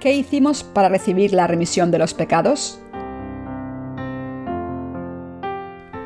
[0.00, 2.80] ¿Qué hicimos para recibir la remisión de los pecados?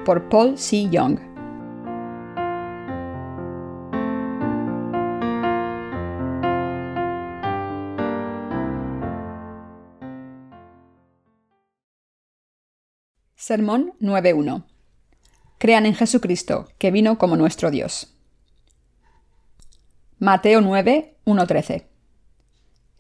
[0.06, 0.88] Por Paul C.
[0.88, 1.20] Young.
[13.36, 14.64] Sermón 9.1.
[15.58, 18.16] Crean en Jesucristo, que vino como nuestro Dios.
[20.18, 21.91] Mateo 9, 13.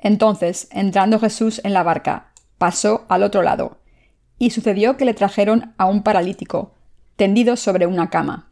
[0.02, 3.78] Entonces, entrando Jesús en la barca, pasó al otro lado,
[4.38, 6.74] y sucedió que le trajeron a un paralítico,
[7.14, 8.50] tendido sobre una cama.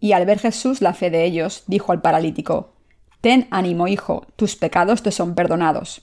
[0.00, 2.74] Y al ver Jesús la fe de ellos, dijo al paralítico,
[3.20, 6.02] Ten ánimo, hijo, tus pecados te son perdonados.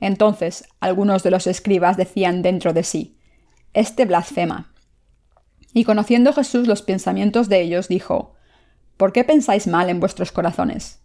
[0.00, 3.16] Entonces algunos de los escribas decían dentro de sí,
[3.72, 4.74] Este blasfema.
[5.72, 8.34] Y conociendo Jesús los pensamientos de ellos, dijo,
[8.96, 11.00] ¿Por qué pensáis mal en vuestros corazones?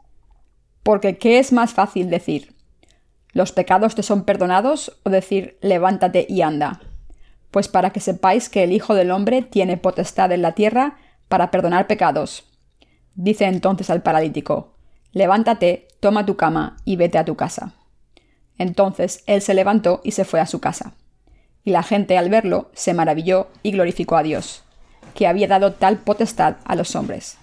[0.81, 2.58] Porque ¿qué es más fácil decir?
[3.31, 6.81] ¿Los pecados te son perdonados o decir levántate y anda?
[7.51, 11.51] Pues para que sepáis que el Hijo del Hombre tiene potestad en la tierra para
[11.51, 12.45] perdonar pecados.
[13.15, 14.73] Dice entonces al paralítico,
[15.11, 17.73] levántate, toma tu cama y vete a tu casa.
[18.57, 20.93] Entonces él se levantó y se fue a su casa.
[21.63, 24.63] Y la gente al verlo se maravilló y glorificó a Dios,
[25.13, 27.37] que había dado tal potestad a los hombres.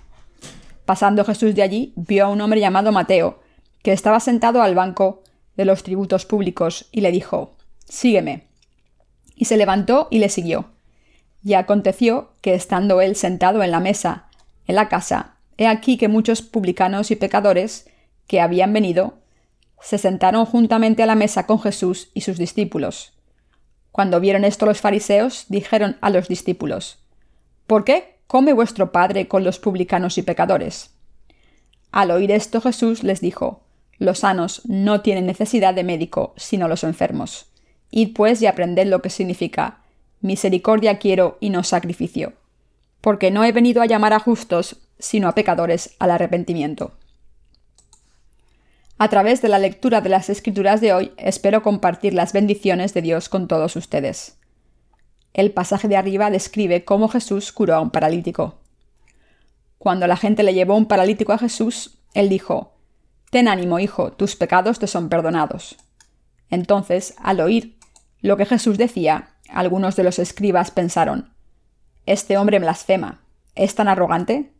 [0.85, 3.41] Pasando Jesús de allí, vio a un hombre llamado Mateo,
[3.83, 5.23] que estaba sentado al banco
[5.57, 7.57] de los tributos públicos y le dijo,
[7.89, 8.47] Sígueme.
[9.35, 10.71] Y se levantó y le siguió.
[11.45, 14.29] Y aconteció que estando él sentado en la mesa,
[14.67, 17.89] en la casa, he aquí que muchos publicanos y pecadores,
[18.27, 19.15] que habían venido,
[19.81, 23.13] se sentaron juntamente a la mesa con Jesús y sus discípulos.
[23.93, 26.99] Cuando vieron esto los fariseos, dijeron a los discípulos,
[27.67, 30.91] ¿Por qué come vuestro Padre con los publicanos y pecadores?
[31.93, 33.66] Al oír esto Jesús les dijo,
[33.99, 37.47] los sanos no tienen necesidad de médico, sino los enfermos.
[37.91, 39.81] Id pues y aprended lo que significa
[40.21, 42.35] misericordia quiero y no sacrificio.
[43.01, 46.95] Porque no he venido a llamar a justos, sino a pecadores al arrepentimiento.
[48.99, 53.03] A través de la lectura de las Escrituras de hoy, espero compartir las bendiciones de
[53.03, 54.39] Dios con todos ustedes.
[55.35, 58.59] El pasaje de arriba describe cómo Jesús curó a un paralítico.
[59.77, 62.76] Cuando la gente le llevó un paralítico a Jesús, él dijo,
[63.31, 65.77] Ten ánimo, hijo, tus pecados te son perdonados.
[66.51, 67.77] Entonces, al oír
[68.21, 71.35] lo que Jesús decía, algunos de los escribas pensaron,
[72.07, 73.21] Este hombre blasfema,
[73.55, 74.53] ¿es tan arrogante?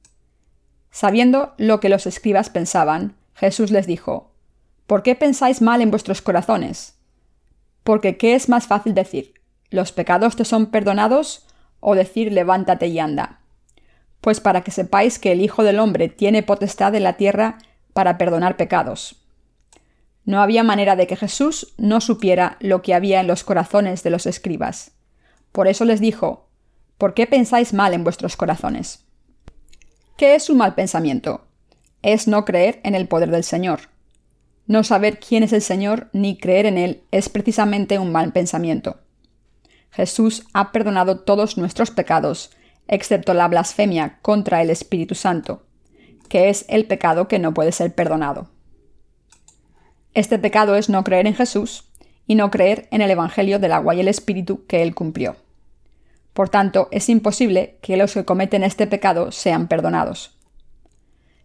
[0.91, 4.33] Sabiendo lo que los escribas pensaban, Jesús les dijo,
[4.87, 6.95] ¿Por qué pensáis mal en vuestros corazones?
[7.83, 9.35] Porque ¿qué es más fácil decir?
[9.71, 11.47] ¿Los pecados te son perdonados?
[11.81, 13.41] o decir levántate y anda?
[14.21, 17.59] Pues para que sepáis que el Hijo del Hombre tiene potestad en la tierra
[17.97, 19.17] para perdonar pecados.
[20.27, 24.11] No había manera de que Jesús no supiera lo que había en los corazones de
[24.11, 24.91] los escribas.
[25.51, 26.47] Por eso les dijo,
[26.99, 29.07] ¿por qué pensáis mal en vuestros corazones?
[30.19, 31.47] ¿Qué es un mal pensamiento?
[32.03, 33.89] Es no creer en el poder del Señor.
[34.67, 39.01] No saber quién es el Señor ni creer en Él es precisamente un mal pensamiento.
[39.91, 42.51] Jesús ha perdonado todos nuestros pecados,
[42.89, 45.66] excepto la blasfemia contra el Espíritu Santo
[46.27, 48.49] que es el pecado que no puede ser perdonado.
[50.15, 51.85] Este pecado es no creer en Jesús
[52.27, 55.37] y no creer en el Evangelio del agua y el Espíritu que Él cumplió.
[56.33, 60.37] Por tanto, es imposible que los que cometen este pecado sean perdonados.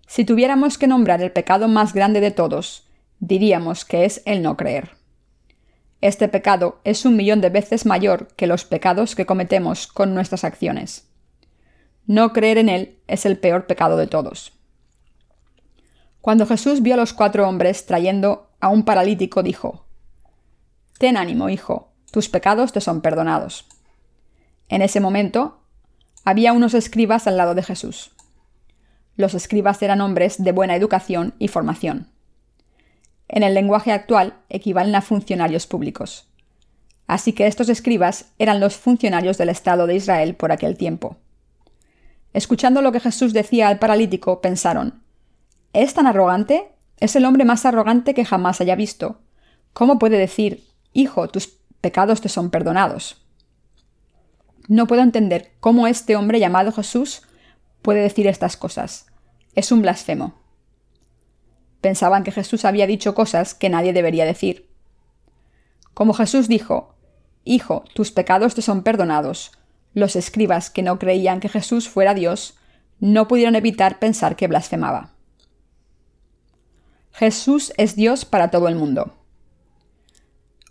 [0.08, 2.88] Si tuviéramos que nombrar el pecado más grande de todos,
[3.20, 4.92] diríamos que es el no creer.
[6.02, 10.44] Este pecado es un millón de veces mayor que los pecados que cometemos con nuestras
[10.44, 11.08] acciones.
[12.08, 14.54] No creer en Él es el peor pecado de todos.
[16.22, 19.86] Cuando Jesús vio a los cuatro hombres trayendo a un paralítico, dijo,
[21.00, 23.66] Ten ánimo, hijo, tus pecados te son perdonados.
[24.70, 25.60] En ese momento,
[26.24, 28.12] había unos escribas al lado de Jesús.
[29.18, 32.08] Los escribas eran hombres de buena educación y formación.
[33.28, 36.28] En el lenguaje actual equivalen a funcionarios públicos.
[37.08, 41.18] Así que estos escribas eran los funcionarios del Estado de Israel por aquel tiempo.
[42.34, 45.02] Escuchando lo que Jesús decía al paralítico, pensaron,
[45.74, 46.74] ¿Es tan arrogante?
[47.00, 49.22] Es el hombre más arrogante que jamás haya visto.
[49.74, 53.26] ¿Cómo puede decir, Hijo, tus pecados te son perdonados?
[54.68, 57.24] No puedo entender cómo este hombre llamado Jesús
[57.82, 59.08] puede decir estas cosas.
[59.56, 60.36] Es un blasfemo.
[61.80, 64.70] Pensaban que Jesús había dicho cosas que nadie debería decir.
[65.94, 66.96] Como Jesús dijo,
[67.44, 69.52] Hijo, tus pecados te son perdonados,
[69.94, 72.56] los escribas que no creían que Jesús fuera Dios
[73.00, 75.11] no pudieron evitar pensar que blasfemaba.
[77.14, 79.14] Jesús es Dios para todo el mundo.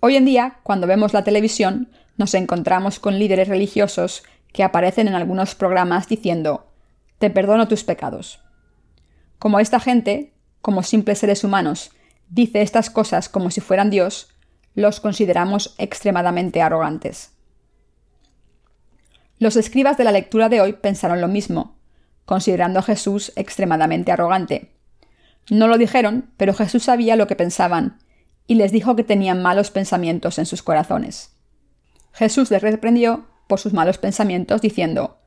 [0.00, 4.22] Hoy en día, cuando vemos la televisión, nos encontramos con líderes religiosos
[4.52, 6.66] que aparecen en algunos programas diciendo,
[7.18, 8.40] Te perdono tus pecados.
[9.38, 10.32] Como esta gente,
[10.62, 11.92] como simples seres humanos,
[12.28, 14.28] dice estas cosas como si fueran Dios,
[14.74, 17.32] los consideramos extremadamente arrogantes.
[19.38, 21.78] Los escribas de la lectura de hoy pensaron lo mismo,
[22.24, 24.79] considerando a Jesús extremadamente arrogante.
[25.50, 27.98] No lo dijeron, pero Jesús sabía lo que pensaban,
[28.46, 31.32] y les dijo que tenían malos pensamientos en sus corazones.
[32.12, 35.18] Jesús les reprendió por sus malos pensamientos, diciendo,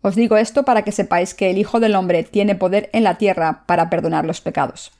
[0.00, 3.18] Os digo esto para que sepáis que el Hijo del Hombre tiene poder en la
[3.18, 4.92] tierra para perdonar los pecados.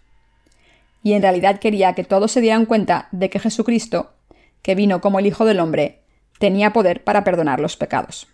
[1.03, 4.13] Y en realidad quería que todos se dieran cuenta de que Jesucristo,
[4.61, 6.03] que vino como el Hijo del Hombre,
[6.39, 8.27] tenía poder para perdonar los pecados.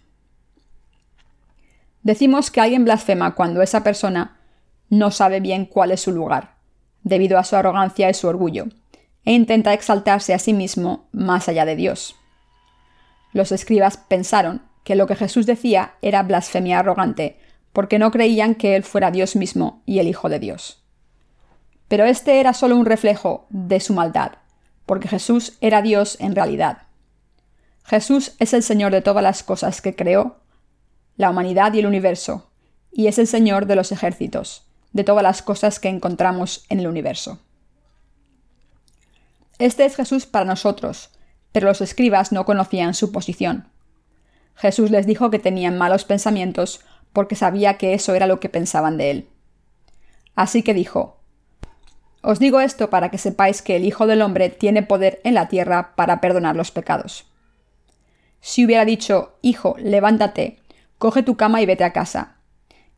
[2.02, 4.38] Decimos que alguien blasfema cuando esa persona
[4.92, 6.56] no sabe bien cuál es su lugar,
[7.02, 8.66] debido a su arrogancia y su orgullo,
[9.24, 12.14] e intenta exaltarse a sí mismo más allá de Dios.
[13.32, 17.38] Los escribas pensaron que lo que Jesús decía era blasfemia arrogante,
[17.72, 20.84] porque no creían que Él fuera Dios mismo y el Hijo de Dios.
[21.88, 24.32] Pero este era solo un reflejo de su maldad,
[24.84, 26.82] porque Jesús era Dios en realidad.
[27.84, 30.36] Jesús es el Señor de todas las cosas que creó
[31.16, 32.50] la humanidad y el universo,
[32.92, 36.86] y es el Señor de los ejércitos, de todas las cosas que encontramos en el
[36.86, 37.38] universo.
[39.58, 41.10] Este es Jesús para nosotros,
[41.52, 43.68] pero los escribas no conocían su posición.
[44.54, 46.80] Jesús les dijo que tenían malos pensamientos
[47.12, 49.28] porque sabía que eso era lo que pensaban de él.
[50.34, 51.20] Así que dijo,
[52.22, 55.48] Os digo esto para que sepáis que el Hijo del Hombre tiene poder en la
[55.48, 57.26] tierra para perdonar los pecados.
[58.40, 60.58] Si hubiera dicho, Hijo, levántate,
[60.98, 62.36] coge tu cama y vete a casa.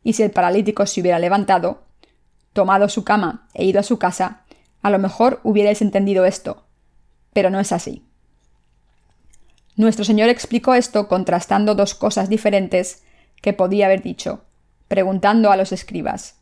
[0.03, 1.84] Y si el paralítico se hubiera levantado,
[2.55, 4.41] tomado su cama e ido a su casa,
[4.81, 6.63] a lo mejor hubierais entendido esto,
[7.33, 8.01] pero no es así.
[9.75, 13.03] Nuestro Señor explicó esto contrastando dos cosas diferentes
[13.41, 14.45] que podía haber dicho,
[14.87, 16.37] preguntando a los escribas,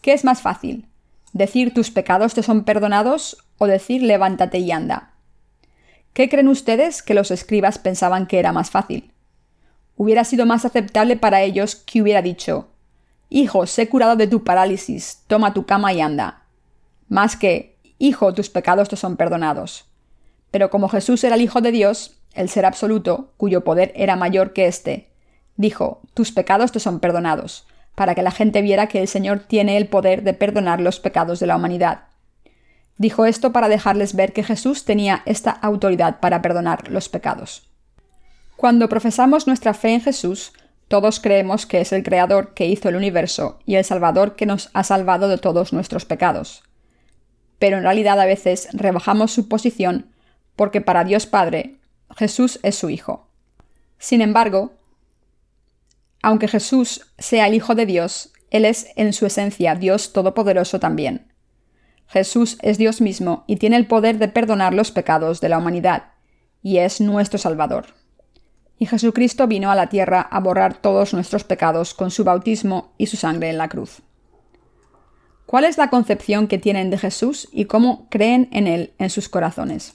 [0.00, 0.86] ¿qué es más fácil?
[1.34, 5.12] ¿Decir tus pecados te son perdonados o decir levántate y anda?
[6.14, 9.12] ¿Qué creen ustedes que los escribas pensaban que era más fácil?
[10.00, 12.69] hubiera sido más aceptable para ellos que hubiera dicho
[13.32, 16.42] Hijo, sé curado de tu parálisis, toma tu cama y anda.
[17.08, 19.84] Más que Hijo, tus pecados te son perdonados.
[20.50, 24.52] Pero como Jesús era el Hijo de Dios, el ser absoluto, cuyo poder era mayor
[24.52, 25.10] que éste,
[25.56, 29.76] dijo Tus pecados te son perdonados, para que la gente viera que el Señor tiene
[29.76, 32.04] el poder de perdonar los pecados de la humanidad.
[32.96, 37.70] Dijo esto para dejarles ver que Jesús tenía esta autoridad para perdonar los pecados.
[38.56, 40.52] Cuando profesamos nuestra fe en Jesús,
[40.90, 44.70] todos creemos que es el Creador que hizo el universo y el Salvador que nos
[44.72, 46.64] ha salvado de todos nuestros pecados.
[47.60, 50.10] Pero en realidad a veces rebajamos su posición
[50.56, 51.76] porque para Dios Padre,
[52.16, 53.28] Jesús es su Hijo.
[53.98, 54.72] Sin embargo,
[56.22, 61.32] aunque Jesús sea el Hijo de Dios, Él es en su esencia Dios Todopoderoso también.
[62.08, 66.14] Jesús es Dios mismo y tiene el poder de perdonar los pecados de la humanidad,
[66.64, 67.99] y es nuestro Salvador
[68.80, 73.08] y Jesucristo vino a la tierra a borrar todos nuestros pecados con su bautismo y
[73.08, 74.00] su sangre en la cruz.
[75.44, 79.28] ¿Cuál es la concepción que tienen de Jesús y cómo creen en Él en sus
[79.28, 79.92] corazones?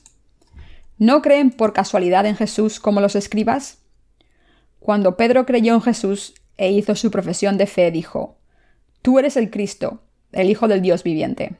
[0.99, 3.79] ¿No creen por casualidad en Jesús como los escribas?
[4.79, 8.37] Cuando Pedro creyó en Jesús e hizo su profesión de fe, dijo,
[9.01, 11.55] Tú eres el Cristo, el Hijo del Dios viviente.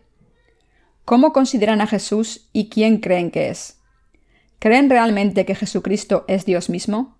[1.06, 3.80] ¿Cómo consideran a Jesús y quién creen que es?
[4.66, 7.20] ¿Creen realmente que Jesucristo es Dios mismo?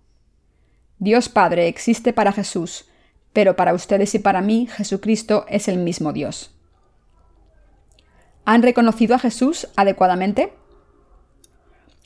[0.98, 2.86] Dios Padre existe para Jesús,
[3.32, 6.50] pero para ustedes y para mí Jesucristo es el mismo Dios.
[8.46, 10.54] ¿Han reconocido a Jesús adecuadamente?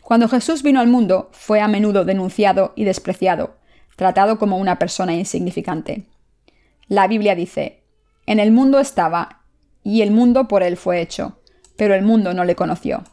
[0.02, 3.56] Cuando Jesús vino al mundo, fue a menudo denunciado y despreciado,
[3.96, 6.04] tratado como una persona insignificante.
[6.86, 7.82] La Biblia dice,
[8.26, 9.40] En el mundo estaba,
[9.82, 11.38] y el mundo por él fue hecho,
[11.78, 13.04] pero el mundo no le conoció.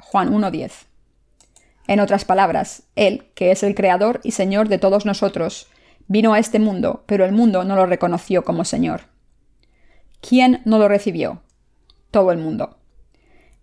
[0.00, 0.91] Juan 1.10
[1.86, 5.68] en otras palabras, Él, que es el Creador y Señor de todos nosotros,
[6.06, 9.02] vino a este mundo, pero el mundo no lo reconoció como Señor.
[10.20, 11.42] ¿Quién no lo recibió?
[12.10, 12.78] Todo el mundo.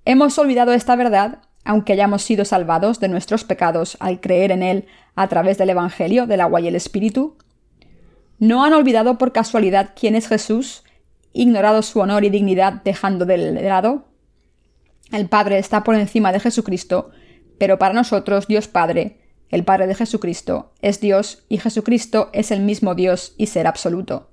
[0.06, 4.88] Hemos olvidado esta verdad, aunque hayamos sido salvados de nuestros pecados al creer en Él
[5.16, 7.38] a través del Evangelio del agua y el Espíritu.
[8.40, 10.84] ¿No han olvidado por casualidad quién es Jesús,
[11.32, 14.06] ignorado su honor y dignidad dejando de lado?
[15.12, 17.12] El Padre está por encima de Jesucristo
[17.60, 22.62] pero para nosotros Dios Padre, el Padre de Jesucristo, es Dios y Jesucristo es el
[22.62, 24.32] mismo Dios y ser absoluto.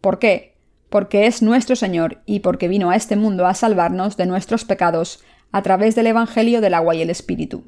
[0.00, 0.54] ¿Por qué?
[0.88, 5.22] Porque es nuestro Señor y porque vino a este mundo a salvarnos de nuestros pecados
[5.50, 7.64] a través del Evangelio del agua y el Espíritu.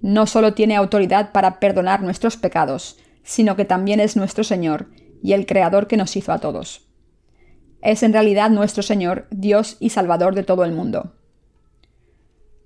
[0.00, 4.88] No solo tiene autoridad para perdonar nuestros pecados, sino que también es nuestro Señor
[5.22, 6.86] y el Creador que nos hizo a todos.
[7.82, 11.14] Es en realidad nuestro Señor, Dios y Salvador de todo el mundo.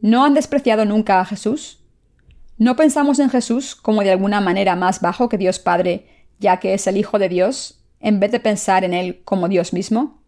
[0.04, 1.78] ¿No han despreciado nunca a Jesús?
[2.58, 6.74] ¿No pensamos en Jesús como de alguna manera más bajo que Dios Padre, ya que
[6.74, 10.20] es el Hijo de Dios, en vez de pensar en Él como Dios mismo?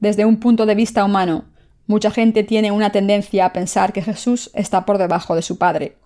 [0.00, 1.44] Desde un punto de vista humano,
[1.86, 5.96] mucha gente tiene una tendencia a pensar que Jesús está por debajo de su Padre.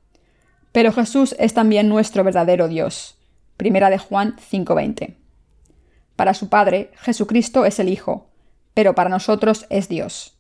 [0.71, 3.17] Pero Jesús es también nuestro verdadero Dios.
[3.57, 5.17] Primera de Juan 5:20.
[6.17, 8.29] Para su Padre, Jesucristo es el Hijo,
[8.75, 10.38] pero para nosotros es Dios.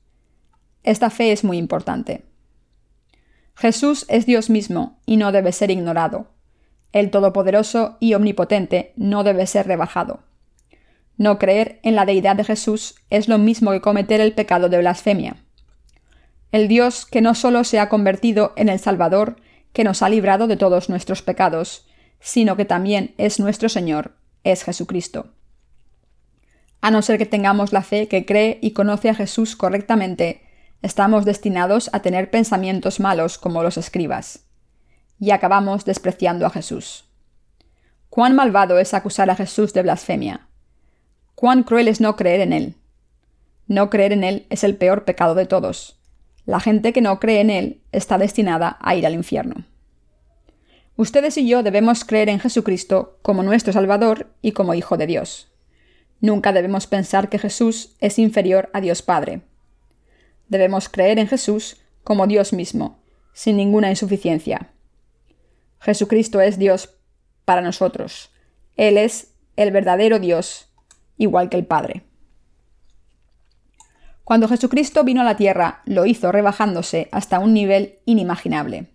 [0.88, 2.24] Esta fe es muy importante.
[3.54, 6.28] Jesús es Dios mismo y no debe ser ignorado.
[6.92, 10.20] El Todopoderoso y Omnipotente no debe ser rebajado.
[11.18, 14.78] No creer en la deidad de Jesús es lo mismo que cometer el pecado de
[14.78, 15.36] blasfemia.
[16.52, 19.36] El Dios que no solo se ha convertido en el Salvador,
[19.74, 21.86] que nos ha librado de todos nuestros pecados,
[22.18, 25.34] sino que también es nuestro Señor, es Jesucristo
[26.80, 30.47] a no ser que tengamos la fe que cree y conoce a Jesús correctamente,
[30.82, 34.46] estamos destinados a tener pensamientos malos como los escribas.
[35.18, 37.04] Y acabamos despreciando a Jesús.
[38.08, 40.48] Cuán malvado es acusar a Jesús de blasfemia.
[41.34, 42.74] Cuán cruel es no creer en Él.
[43.66, 46.00] No creer en Él es el peor pecado de todos.
[46.46, 49.64] La gente que no cree en Él está destinada a ir al infierno.
[50.96, 55.52] Ustedes y yo debemos creer en Jesucristo como nuestro Salvador y como Hijo de Dios.
[56.20, 59.42] Nunca debemos pensar que Jesús es inferior a Dios Padre.
[60.48, 62.98] Debemos creer en Jesús como Dios mismo,
[63.32, 64.70] sin ninguna insuficiencia.
[65.80, 66.94] Jesucristo es Dios
[67.44, 68.30] para nosotros.
[68.76, 70.68] Él es el verdadero Dios,
[71.16, 72.02] igual que el Padre.
[74.24, 78.86] Cuando Jesucristo vino a la tierra, lo hizo rebajándose hasta un nivel inimaginable.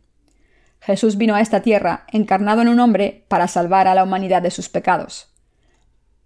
[0.80, 4.52] Jesús vino a esta tierra encarnado en un hombre para salvar a la humanidad de
[4.52, 5.34] sus pecados.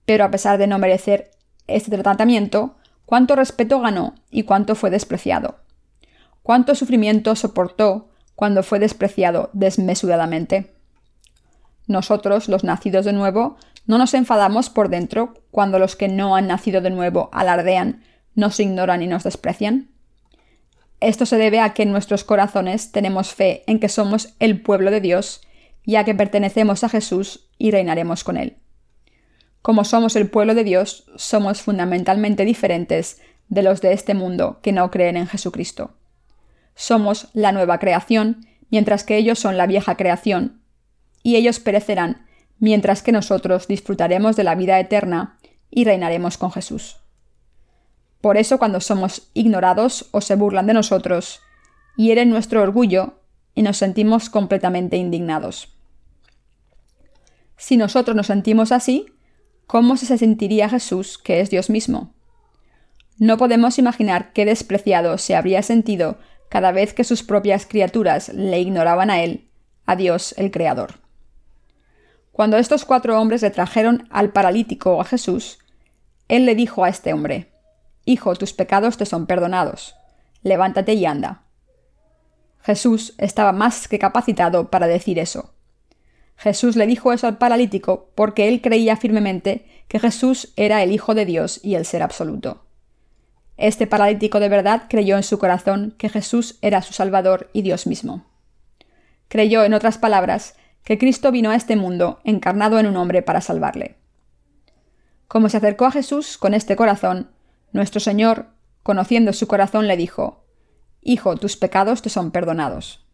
[0.05, 1.31] Pero a pesar de no merecer
[1.67, 2.75] este tratamiento,
[3.08, 5.62] cuánto respeto ganó y cuánto fue despreciado.
[6.44, 10.76] Cuánto sufrimiento soportó cuando fue despreciado desmesuradamente.
[11.88, 16.48] Nosotros, los nacidos de nuevo, no nos enfadamos por dentro cuando los que no han
[16.48, 18.04] nacido de nuevo alardean,
[18.36, 19.90] nos ignoran y nos desprecian.
[21.00, 24.92] Esto se debe a que en nuestros corazones tenemos fe en que somos el pueblo
[24.92, 25.42] de Dios
[25.86, 28.58] y a que pertenecemos a Jesús y reinaremos con Él.
[29.67, 33.19] Como somos el pueblo de Dios, somos fundamentalmente diferentes
[33.50, 35.91] de los de este mundo que no creen en Jesucristo.
[36.74, 40.62] Somos la nueva creación, mientras que ellos son la vieja creación,
[41.21, 42.25] y ellos perecerán,
[42.59, 45.38] mientras que nosotros disfrutaremos de la vida eterna
[45.69, 47.01] y reinaremos con Jesús.
[48.21, 51.41] Por eso cuando somos ignorados o se burlan de nosotros,
[51.97, 53.19] hieren nuestro orgullo
[53.53, 55.74] y nos sentimos completamente indignados.
[57.57, 59.07] Si nosotros nos sentimos así,
[59.67, 62.13] ¿cómo se sentiría Jesús, que es Dios mismo?
[63.19, 66.17] No podemos imaginar qué despreciado se habría sentido
[66.50, 69.50] cada vez que sus propias criaturas le ignoraban a él,
[69.86, 70.95] a Dios el Creador.
[72.31, 75.59] Cuando estos cuatro hombres le trajeron al paralítico a Jesús,
[76.27, 77.51] él le dijo a este hombre,
[78.05, 79.95] Hijo, tus pecados te son perdonados,
[80.43, 81.43] levántate y anda.
[82.62, 85.57] Jesús estaba más que capacitado para decir eso.
[86.38, 91.15] Jesús le dijo eso al paralítico porque él creía firmemente que Jesús era el Hijo
[91.15, 92.63] de Dios y el ser absoluto.
[93.58, 97.88] Este paralítico de verdad creyó en su corazón que Jesús era su Salvador y Dios
[97.88, 98.25] mismo.
[99.27, 103.41] Creyó, en otras palabras, que Cristo vino a este mundo encarnado en un hombre para
[103.41, 103.98] salvarle.
[105.27, 107.32] Como se acercó a Jesús con este corazón,
[107.72, 108.46] nuestro Señor,
[108.84, 110.46] conociendo su corazón, le dijo,
[111.01, 113.07] Hijo, tus pecados te son perdonados.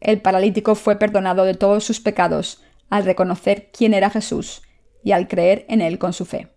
[0.00, 4.62] El paralítico fue perdonado de todos sus pecados al reconocer quién era Jesús
[5.04, 6.48] y al creer en él con su fe.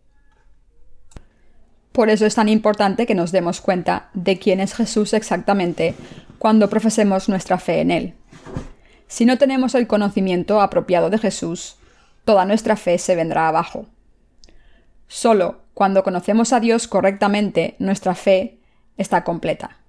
[1.91, 5.93] Por eso es tan importante que nos demos cuenta de quién es Jesús exactamente
[6.39, 8.13] cuando profesemos nuestra fe en él.
[9.07, 11.75] Si no tenemos el conocimiento apropiado de Jesús,
[12.25, 13.85] toda nuestra fe se vendrá abajo.
[15.07, 18.59] Solo cuando conocemos a Dios correctamente, nuestra fe
[18.97, 19.82] está completa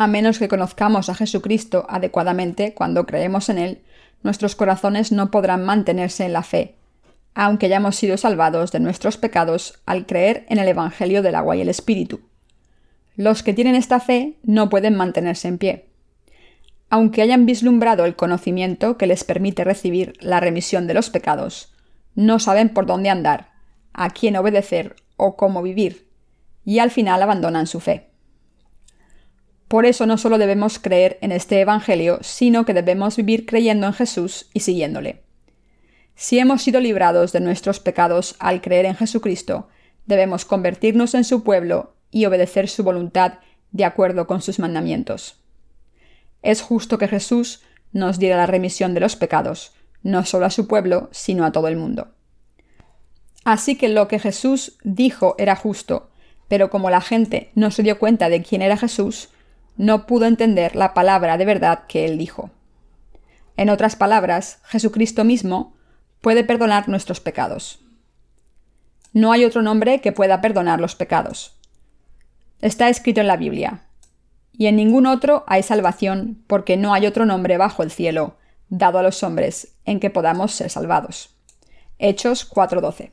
[0.00, 3.82] a menos que conozcamos a Jesucristo adecuadamente cuando creemos en Él,
[4.22, 6.76] nuestros corazones no podrán mantenerse en la fe,
[7.34, 11.60] aunque hayamos sido salvados de nuestros pecados al creer en el Evangelio del agua y
[11.60, 12.22] el Espíritu.
[13.14, 15.90] Los que tienen esta fe no pueden mantenerse en pie.
[16.88, 21.74] Aunque hayan vislumbrado el conocimiento que les permite recibir la remisión de los pecados,
[22.14, 23.50] no saben por dónde andar,
[23.92, 26.08] a quién obedecer o cómo vivir,
[26.64, 28.09] y al final abandonan su fe.
[29.70, 33.92] Por eso no solo debemos creer en este Evangelio, sino que debemos vivir creyendo en
[33.92, 35.22] Jesús y siguiéndole.
[36.16, 39.68] Si hemos sido librados de nuestros pecados al creer en Jesucristo,
[40.06, 43.34] debemos convertirnos en su pueblo y obedecer su voluntad
[43.70, 45.38] de acuerdo con sus mandamientos.
[46.42, 47.62] Es justo que Jesús
[47.92, 49.72] nos diera la remisión de los pecados,
[50.02, 52.08] no solo a su pueblo, sino a todo el mundo.
[53.44, 56.10] Así que lo que Jesús dijo era justo,
[56.48, 59.28] pero como la gente no se dio cuenta de quién era Jesús,
[59.80, 62.50] no pudo entender la palabra de verdad que él dijo.
[63.56, 65.72] En otras palabras, Jesucristo mismo
[66.20, 67.80] puede perdonar nuestros pecados.
[69.14, 71.56] No hay otro nombre que pueda perdonar los pecados.
[72.60, 73.86] Está escrito en la Biblia.
[74.52, 78.36] Y en ningún otro hay salvación, porque no hay otro nombre bajo el cielo,
[78.68, 81.34] dado a los hombres, en que podamos ser salvados.
[81.98, 83.12] Hechos 4:12.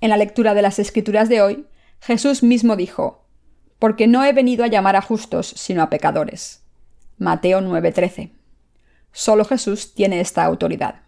[0.00, 1.66] En la lectura de las Escrituras de hoy,
[2.00, 3.25] Jesús mismo dijo,
[3.78, 6.62] Porque no he venido a llamar a justos, sino a pecadores.
[7.18, 8.30] Mateo 9:13.
[9.12, 11.02] Solo Jesús tiene esta autoridad.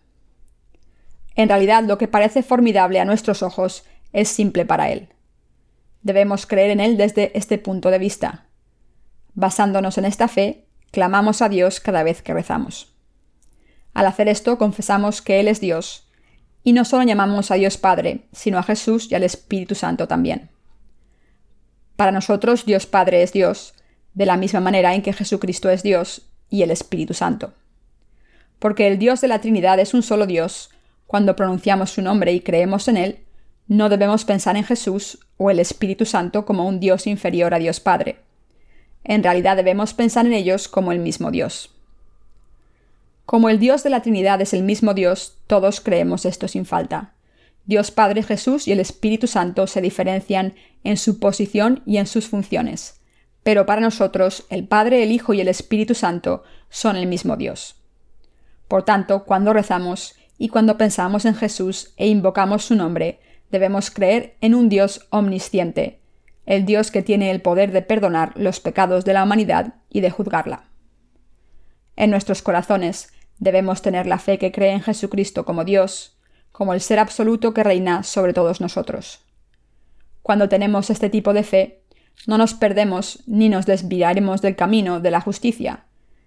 [1.34, 5.08] En realidad lo que parece formidable a nuestros ojos es simple para Él.
[6.02, 8.46] Debemos creer en Él desde este punto de vista.
[9.34, 12.94] Basándonos en esta fe, clamamos a Dios cada vez que rezamos.
[13.94, 16.08] Al hacer esto, confesamos que Él es Dios,
[16.64, 20.50] y no solo llamamos a Dios Padre, sino a Jesús y al Espíritu Santo también.
[21.98, 23.74] Para nosotros Dios Padre es Dios,
[24.14, 27.54] de la misma manera en que Jesucristo es Dios y el Espíritu Santo.
[28.60, 30.70] Porque el Dios de la Trinidad es un solo Dios,
[31.08, 33.18] cuando pronunciamos su nombre y creemos en él,
[33.66, 37.80] no debemos pensar en Jesús o el Espíritu Santo como un Dios inferior a Dios
[37.80, 38.20] Padre.
[39.02, 41.74] En realidad debemos pensar en ellos como el mismo Dios.
[43.26, 47.14] Como el Dios de la Trinidad es el mismo Dios, todos creemos esto sin falta.
[47.68, 52.26] Dios Padre Jesús y el Espíritu Santo se diferencian en su posición y en sus
[52.26, 53.02] funciones,
[53.42, 57.76] pero para nosotros el Padre, el Hijo y el Espíritu Santo son el mismo Dios.
[58.68, 64.38] Por tanto, cuando rezamos, y cuando pensamos en Jesús e invocamos su nombre, debemos creer
[64.40, 66.00] en un Dios omnisciente,
[66.46, 70.08] el Dios que tiene el poder de perdonar los pecados de la humanidad y de
[70.10, 70.70] juzgarla.
[71.96, 76.17] En nuestros corazones debemos tener la fe que cree en Jesucristo como Dios,
[76.58, 79.20] como el ser absoluto que reina sobre todos nosotros.
[80.22, 81.84] Cuando tenemos este tipo de fe,
[82.26, 85.84] no nos perdemos ni nos desviaremos del camino de la justicia,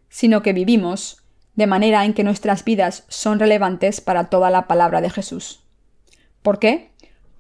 [0.07, 1.17] sino que vivimos
[1.55, 5.65] de manera en que nuestras vidas son relevantes para toda la palabra de Jesús.
[6.41, 6.93] ¿Por qué?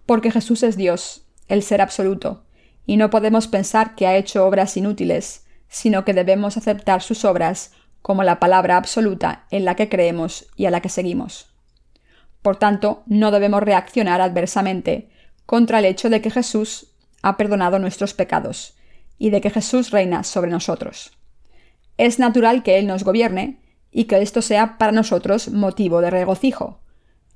[0.05, 2.43] Porque Jesús es Dios, el ser absoluto,
[2.85, 7.71] y no podemos pensar que ha hecho obras inútiles, sino que debemos aceptar sus obras
[8.01, 11.50] como la palabra absoluta en la que creemos y a la que seguimos.
[12.41, 15.09] Por tanto, no debemos reaccionar adversamente
[15.45, 16.87] contra el hecho de que Jesús
[17.21, 18.75] ha perdonado nuestros pecados
[19.17, 21.17] y de que Jesús reina sobre nosotros.
[21.97, 26.79] Es natural que Él nos gobierne, y que esto sea para nosotros motivo de regocijo.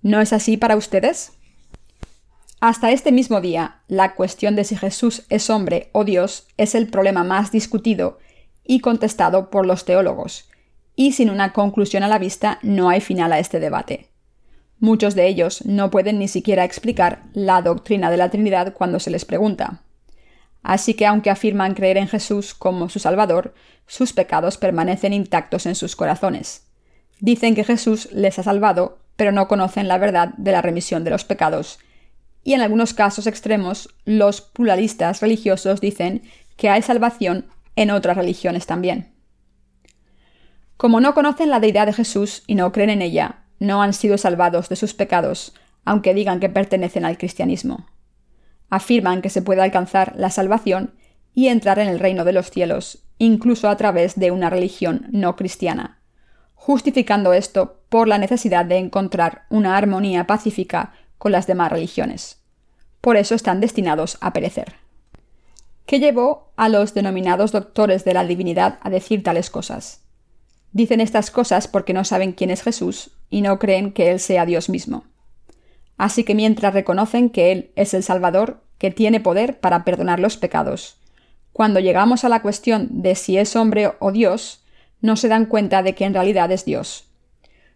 [0.02, 1.34] ¿No es así para ustedes?
[2.62, 6.88] Hasta este mismo día, la cuestión de si Jesús es hombre o Dios es el
[6.88, 8.20] problema más discutido
[8.64, 10.50] y contestado por los teólogos,
[10.96, 14.10] y sin una conclusión a la vista no hay final a este debate.
[14.80, 19.10] Muchos de ellos no pueden ni siquiera explicar la doctrina de la Trinidad cuando se
[19.10, 19.82] les pregunta.
[20.64, 23.54] Así que aunque afirman creer en Jesús como su Salvador,
[23.88, 26.64] sus pecados permanecen intactos en sus corazones.
[27.20, 31.12] Dicen que Jesús les ha salvado, pero no conocen la verdad de la remisión de
[31.12, 31.80] los pecados.
[32.44, 36.24] Y en algunos casos extremos, los pluralistas religiosos dicen
[36.58, 39.14] que hay salvación en otras religiones también.
[40.78, 44.18] Como no conocen la deidad de Jesús y no creen en ella, no han sido
[44.18, 47.86] salvados de sus pecados, aunque digan que pertenecen al cristianismo
[48.70, 50.94] afirman que se puede alcanzar la salvación
[51.34, 55.36] y entrar en el reino de los cielos, incluso a través de una religión no
[55.36, 56.00] cristiana,
[56.54, 62.42] justificando esto por la necesidad de encontrar una armonía pacífica con las demás religiones.
[63.02, 64.76] Por eso están destinados a perecer.
[65.86, 70.02] ¿Qué llevó a los denominados doctores de la divinidad a decir tales cosas?
[70.72, 74.46] Dicen estas cosas porque no saben quién es Jesús y no creen que Él sea
[74.46, 75.06] Dios mismo.
[75.98, 80.38] Así que mientras reconocen que Él es el Salvador, que tiene poder para perdonar los
[80.38, 80.98] pecados,
[81.54, 84.66] cuando llegamos a la cuestión de si es hombre o Dios,
[85.00, 87.08] no se dan cuenta de que en realidad es Dios.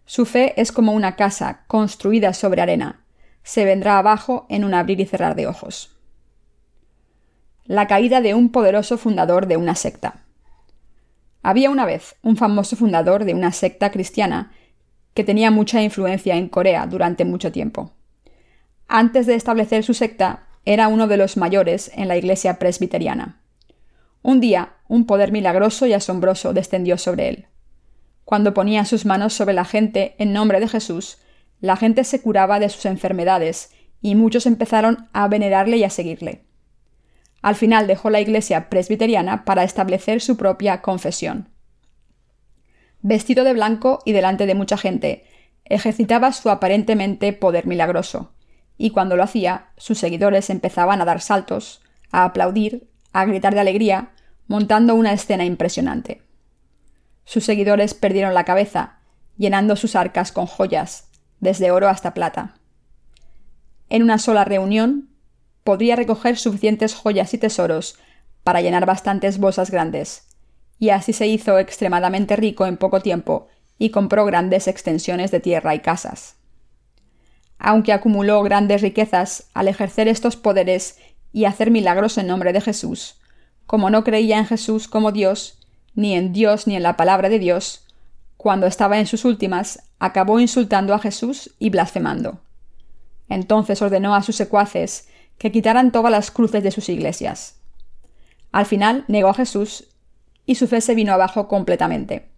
[0.05, 3.05] Su fe es como una casa construida sobre arena.
[3.43, 5.95] Se vendrá abajo en un abrir y cerrar de ojos.
[7.65, 10.25] La caída de un poderoso fundador de una secta.
[11.41, 14.51] Había una vez un famoso fundador de una secta cristiana
[15.19, 17.91] que tenía mucha influencia en Corea durante mucho tiempo.
[18.87, 23.41] Antes de establecer su secta, era uno de los mayores en la iglesia presbiteriana.
[24.21, 27.47] Un día, un poder milagroso y asombroso descendió sobre él.
[28.23, 31.17] Cuando ponía sus manos sobre la gente en nombre de Jesús,
[31.59, 36.45] la gente se curaba de sus enfermedades y muchos empezaron a venerarle y a seguirle.
[37.41, 41.49] Al final dejó la iglesia presbiteriana para establecer su propia confesión.
[43.01, 45.25] Vestido de blanco y delante de mucha gente,
[45.65, 48.33] ejercitaba su aparentemente poder milagroso,
[48.77, 51.81] y cuando lo hacía, sus seguidores empezaban a dar saltos,
[52.11, 54.11] a aplaudir, a gritar de alegría,
[54.47, 56.23] montando una escena impresionante.
[57.25, 58.99] Sus seguidores perdieron la cabeza,
[59.37, 61.09] llenando sus arcas con joyas,
[61.39, 62.55] desde oro hasta plata.
[63.89, 65.09] En una sola reunión,
[65.63, 67.97] podría recoger suficientes joyas y tesoros
[68.43, 70.28] para llenar bastantes bolsas grandes,
[70.79, 75.75] y así se hizo extremadamente rico en poco tiempo y compró grandes extensiones de tierra
[75.75, 76.35] y casas.
[77.59, 80.97] Aunque acumuló grandes riquezas al ejercer estos poderes
[81.33, 83.19] y hacer milagros en nombre de Jesús,
[83.65, 85.59] como no creía en Jesús como Dios,
[85.93, 87.85] ni en Dios ni en la palabra de Dios,
[88.37, 92.39] cuando estaba en sus últimas, acabó insultando a Jesús y blasfemando.
[93.27, 97.59] Entonces ordenó a sus secuaces que quitaran todas las cruces de sus iglesias.
[98.51, 99.88] Al final negó a Jesús
[100.49, 102.31] y su fe se vino abajo completamente.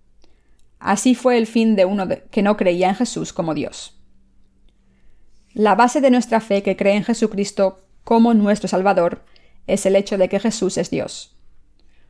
[0.80, 4.02] Así fue el fin de uno que no creía en Jesús como Dios.
[5.54, 9.24] La base de nuestra fe que cree en Jesucristo como nuestro Salvador
[9.66, 11.38] es el hecho de que Jesús es Dios.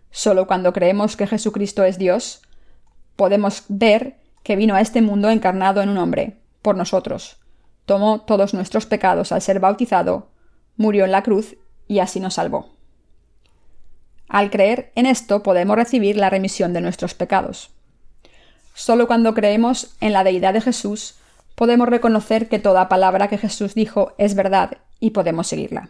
[0.09, 2.41] Solo cuando creemos que Jesucristo es Dios,
[3.15, 7.37] podemos ver que vino a este mundo encarnado en un hombre, por nosotros,
[7.85, 10.31] tomó todos nuestros pecados al ser bautizado,
[10.77, 12.80] murió en la cruz y así nos salvó.
[14.31, 17.69] Al creer en esto podemos recibir la remisión de nuestros pecados.
[18.73, 21.15] Solo cuando creemos en la deidad de Jesús
[21.53, 25.89] podemos reconocer que toda palabra que Jesús dijo es verdad y podemos seguirla.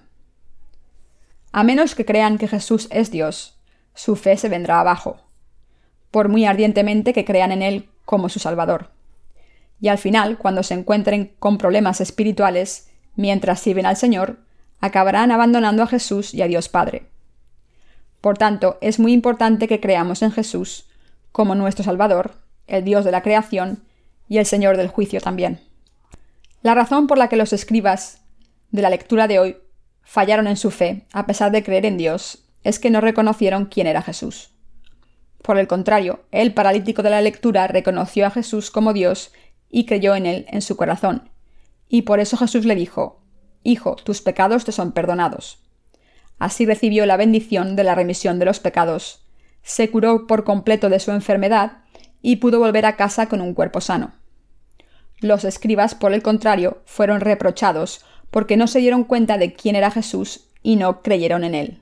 [1.51, 3.59] A menos que crean que Jesús es Dios,
[3.93, 5.21] su fe se vendrá abajo,
[6.09, 8.89] por muy ardientemente que crean en Él como su Salvador.
[9.79, 14.39] Y al final, cuando se encuentren con problemas espirituales, mientras sirven al Señor,
[14.79, 17.10] acabarán abandonando a Jesús y a Dios Padre.
[18.21, 20.85] Por tanto, es muy importante que creamos en Jesús
[21.31, 22.35] como nuestro Salvador,
[22.67, 23.83] el Dios de la creación
[24.29, 25.59] y el Señor del juicio también.
[26.61, 28.21] La razón por la que los escribas
[28.69, 29.57] de la lectura de hoy
[30.03, 33.87] fallaron en su fe, a pesar de creer en Dios, es que no reconocieron quién
[33.87, 34.51] era Jesús.
[35.41, 39.31] Por el contrario, el paralítico de la lectura reconoció a Jesús como Dios
[39.69, 41.29] y creyó en él en su corazón.
[41.89, 43.21] Y por eso Jesús le dijo,
[43.63, 45.60] Hijo, tus pecados te son perdonados.
[46.41, 49.23] Así recibió la bendición de la remisión de los pecados,
[49.61, 51.83] se curó por completo de su enfermedad
[52.23, 54.13] y pudo volver a casa con un cuerpo sano.
[55.19, 59.91] Los escribas, por el contrario, fueron reprochados porque no se dieron cuenta de quién era
[59.91, 61.81] Jesús y no creyeron en él.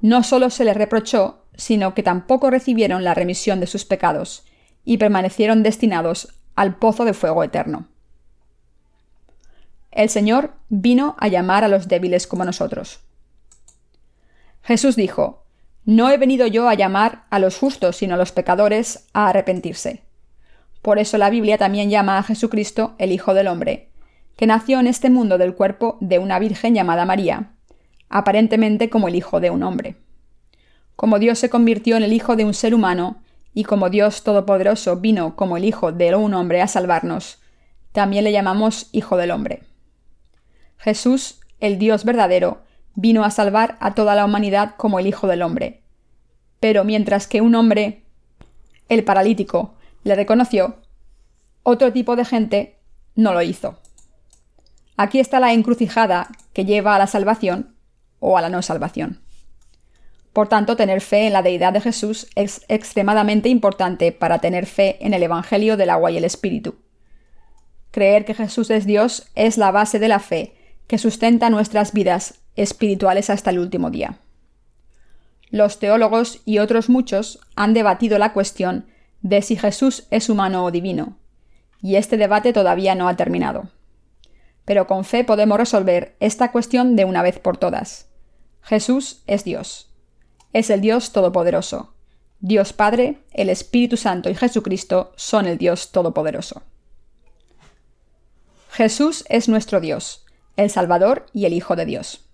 [0.00, 4.44] No solo se les reprochó, sino que tampoco recibieron la remisión de sus pecados,
[4.84, 7.88] y permanecieron destinados al pozo de fuego eterno.
[9.90, 13.00] El Señor vino a llamar a los débiles como nosotros.
[14.68, 15.46] Jesús dijo,
[15.86, 20.02] No he venido yo a llamar a los justos, sino a los pecadores a arrepentirse.
[20.82, 23.88] Por eso la Biblia también llama a Jesucristo el Hijo del Hombre,
[24.36, 27.54] que nació en este mundo del cuerpo de una Virgen llamada María,
[28.10, 29.96] aparentemente como el hijo de un hombre.
[30.96, 33.22] Como Dios se convirtió en el hijo de un ser humano,
[33.54, 37.38] y como Dios Todopoderoso vino como el hijo de un hombre a salvarnos,
[37.92, 39.62] también le llamamos Hijo del Hombre.
[40.76, 42.67] Jesús, el Dios verdadero,
[43.00, 45.82] vino a salvar a toda la humanidad como el Hijo del Hombre.
[46.58, 48.02] Pero mientras que un hombre,
[48.88, 50.78] el paralítico, le reconoció,
[51.62, 52.80] otro tipo de gente
[53.14, 53.78] no lo hizo.
[54.96, 57.76] Aquí está la encrucijada que lleva a la salvación
[58.18, 59.20] o a la no salvación.
[60.32, 64.98] Por tanto, tener fe en la deidad de Jesús es extremadamente importante para tener fe
[65.06, 66.74] en el Evangelio del agua y el Espíritu.
[67.92, 70.56] Creer que Jesús es Dios es la base de la fe
[70.88, 74.18] que sustenta nuestras vidas espirituales hasta el último día.
[75.50, 78.86] Los teólogos y otros muchos han debatido la cuestión
[79.22, 81.16] de si Jesús es humano o divino,
[81.80, 83.70] y este debate todavía no ha terminado.
[84.64, 88.08] Pero con fe podemos resolver esta cuestión de una vez por todas.
[88.60, 89.90] Jesús es Dios.
[90.52, 91.94] Es el Dios Todopoderoso.
[92.40, 96.62] Dios Padre, el Espíritu Santo y Jesucristo son el Dios Todopoderoso.
[98.70, 100.24] Jesús es nuestro Dios,
[100.56, 102.27] el Salvador y el Hijo de Dios.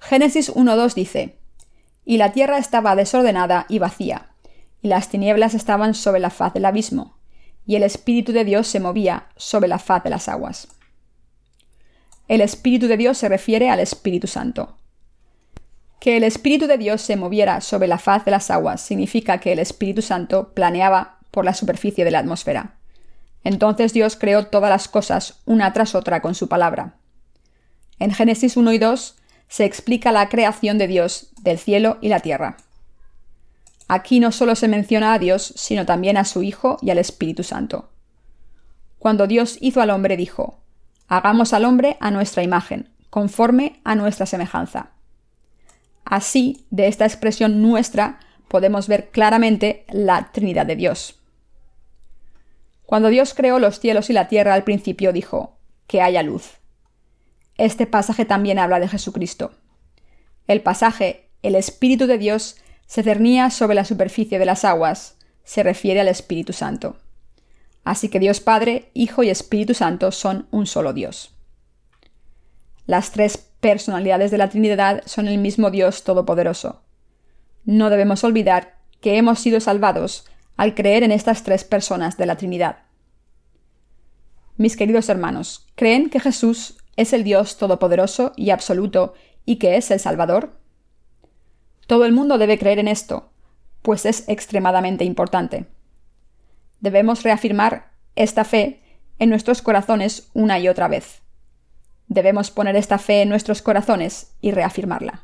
[0.00, 1.38] Génesis 1.2 dice,
[2.04, 4.30] Y la tierra estaba desordenada y vacía,
[4.80, 7.18] y las tinieblas estaban sobre la faz del abismo,
[7.66, 10.68] y el Espíritu de Dios se movía sobre la faz de las aguas.
[12.28, 14.76] El Espíritu de Dios se refiere al Espíritu Santo.
[15.98, 19.52] Que el Espíritu de Dios se moviera sobre la faz de las aguas significa que
[19.52, 22.76] el Espíritu Santo planeaba por la superficie de la atmósfera.
[23.44, 26.96] Entonces Dios creó todas las cosas una tras otra con su palabra.
[27.98, 29.16] En Génesis 1 y 2
[29.48, 32.56] se explica la creación de Dios del cielo y la tierra.
[33.88, 37.42] Aquí no solo se menciona a Dios, sino también a su Hijo y al Espíritu
[37.42, 37.88] Santo.
[38.98, 40.58] Cuando Dios hizo al hombre dijo,
[41.08, 44.90] Hagamos al hombre a nuestra imagen, conforme a nuestra semejanza.
[46.04, 51.18] Así, de esta expresión nuestra, podemos ver claramente la Trinidad de Dios.
[52.84, 56.58] Cuando Dios creó los cielos y la tierra al principio dijo, que haya luz.
[57.58, 59.52] Este pasaje también habla de Jesucristo.
[60.46, 65.64] El pasaje, el Espíritu de Dios, se cernía sobre la superficie de las aguas, se
[65.64, 66.96] refiere al Espíritu Santo.
[67.84, 71.34] Así que Dios Padre, Hijo y Espíritu Santo son un solo Dios.
[72.86, 76.82] Las tres personalidades de la Trinidad son el mismo Dios Todopoderoso.
[77.64, 82.36] No debemos olvidar que hemos sido salvados al creer en estas tres personas de la
[82.36, 82.78] Trinidad.
[84.56, 89.90] Mis queridos hermanos, ¿creen que Jesús es el Dios Todopoderoso y absoluto y que es
[89.92, 90.58] el Salvador?
[91.86, 93.30] Todo el mundo debe creer en esto,
[93.82, 95.66] pues es extremadamente importante.
[96.80, 98.82] Debemos reafirmar esta fe
[99.20, 101.22] en nuestros corazones una y otra vez.
[102.08, 105.22] Debemos poner esta fe en nuestros corazones y reafirmarla.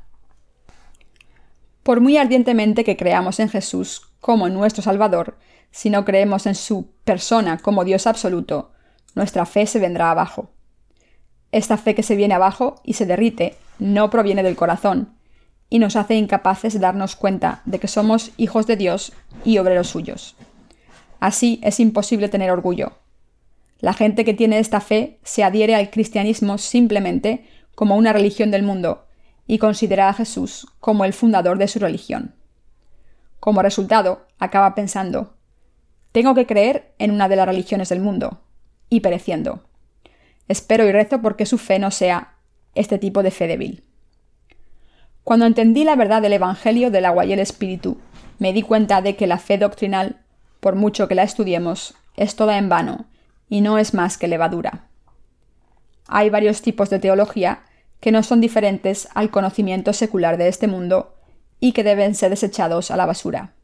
[1.82, 5.38] Por muy ardientemente que creamos en Jesús como nuestro Salvador,
[5.72, 8.70] si no creemos en su persona como Dios absoluto,
[9.16, 10.53] nuestra fe se vendrá abajo.
[11.54, 15.14] Esta fe que se viene abajo y se derrite no proviene del corazón,
[15.70, 19.12] y nos hace incapaces de darnos cuenta de que somos hijos de Dios
[19.44, 20.34] y obreros suyos.
[21.20, 22.94] Así es imposible tener orgullo.
[23.78, 28.64] La gente que tiene esta fe se adhiere al cristianismo simplemente como una religión del
[28.64, 29.06] mundo
[29.46, 32.34] y considera a Jesús como el fundador de su religión.
[33.38, 35.36] Como resultado, acaba pensando,
[36.10, 38.40] tengo que creer en una de las religiones del mundo,
[38.90, 39.62] y pereciendo.
[40.48, 42.35] Espero y rezo porque su fe no sea
[42.74, 43.85] este tipo de fe débil.
[45.22, 47.98] Cuando entendí la verdad del Evangelio del agua y el Espíritu,
[48.38, 50.20] me di cuenta de que la fe doctrinal,
[50.61, 53.07] por mucho que la estudiemos, es toda en vano
[53.48, 54.88] y no es más que levadura.
[56.07, 57.62] Hay varios tipos de teología
[58.00, 61.14] que no son diferentes al conocimiento secular de este mundo
[61.59, 63.54] y que deben ser desechados a la basura.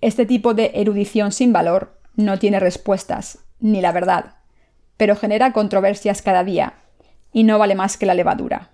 [0.00, 4.36] Este tipo de erudición sin valor no tiene respuestas, ni la verdad,
[5.00, 6.74] pero genera controversias cada día,
[7.32, 8.68] y no vale más que la levadura.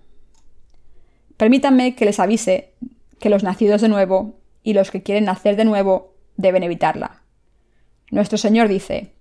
[1.36, 2.72] Permítanme que les avise
[3.20, 4.34] que los nacidos de nuevo
[4.64, 7.22] y los que quieren nacer de nuevo deben evitarla.
[8.10, 9.12] Nuestro Señor dice,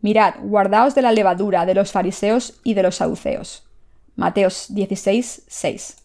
[0.00, 3.66] Mirad, guardaos de la levadura de los fariseos y de los saduceos.
[4.14, 5.96] Mateos 16, 6.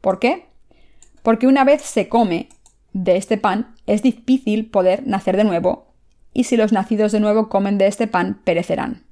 [0.00, 0.46] ¿Por qué?
[1.24, 2.50] Porque una vez se come
[2.92, 5.92] de este pan, es difícil poder nacer de nuevo,
[6.32, 9.06] y si los nacidos de nuevo comen de este pan, perecerán.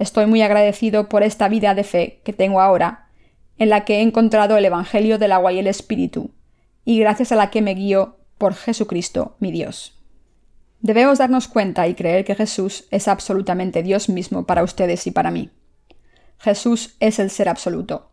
[0.00, 3.10] Estoy muy agradecido por esta vida de fe que tengo ahora,
[3.58, 6.30] en la que he encontrado el Evangelio del agua y el Espíritu,
[6.86, 10.00] y gracias a la que me guío por Jesucristo, mi Dios.
[10.80, 15.30] Debemos darnos cuenta y creer que Jesús es absolutamente Dios mismo para ustedes y para
[15.30, 15.50] mí.
[16.38, 18.10] Jesús es el ser absoluto.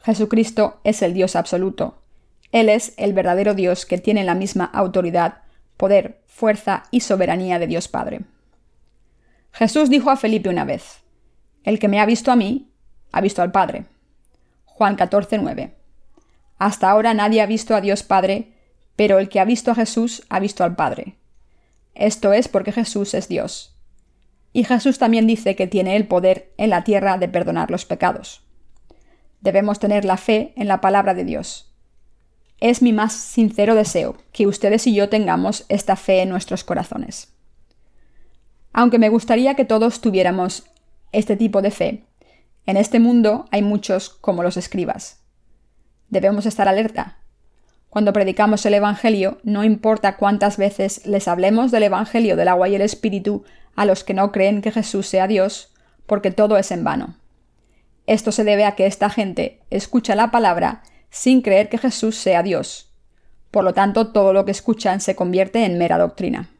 [0.00, 2.02] Jesucristo es el Dios absoluto.
[2.50, 5.42] Él es el verdadero Dios que tiene la misma autoridad,
[5.76, 8.22] poder, fuerza y soberanía de Dios Padre.
[9.52, 11.04] Jesús dijo a Felipe una vez,
[11.64, 12.70] El que me ha visto a mí,
[13.12, 13.84] ha visto al Padre.
[14.64, 15.74] Juan 14, 9.
[16.58, 18.52] Hasta ahora nadie ha visto a Dios Padre,
[18.96, 21.16] pero el que ha visto a Jesús ha visto al Padre.
[21.94, 23.76] Esto es porque Jesús es Dios.
[24.52, 28.42] Y Jesús también dice que tiene el poder en la tierra de perdonar los pecados.
[29.40, 31.72] Debemos tener la fe en la palabra de Dios.
[32.58, 37.32] Es mi más sincero deseo que ustedes y yo tengamos esta fe en nuestros corazones.
[38.72, 40.64] Aunque me gustaría que todos tuviéramos
[41.12, 42.04] este tipo de fe,
[42.66, 45.20] en este mundo hay muchos como los escribas.
[46.08, 47.18] Debemos estar alerta.
[47.88, 52.76] Cuando predicamos el Evangelio, no importa cuántas veces les hablemos del Evangelio del agua y
[52.76, 53.44] el Espíritu
[53.74, 55.74] a los que no creen que Jesús sea Dios,
[56.06, 57.16] porque todo es en vano.
[58.06, 62.42] Esto se debe a que esta gente escucha la palabra sin creer que Jesús sea
[62.42, 62.92] Dios.
[63.50, 66.50] Por lo tanto, todo lo que escuchan se convierte en mera doctrina.